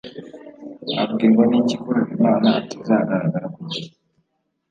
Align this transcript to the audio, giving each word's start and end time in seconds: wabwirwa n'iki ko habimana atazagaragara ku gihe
wabwirwa 0.95 1.43
n'iki 1.49 1.75
ko 1.81 1.89
habimana 1.97 2.47
atazagaragara 2.59 3.47
ku 3.55 3.61
gihe 3.71 3.89